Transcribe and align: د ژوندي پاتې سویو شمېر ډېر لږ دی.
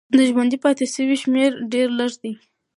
د 0.15 0.17
ژوندي 0.29 0.57
پاتې 0.63 0.83
سویو 0.93 1.21
شمېر 1.23 1.51
ډېر 1.73 1.87
لږ 1.99 2.11
دی. 2.23 2.33